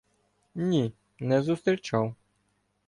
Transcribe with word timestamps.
—Ні, 0.55 0.93
не 1.19 1.41
зустрічав. 1.41 2.15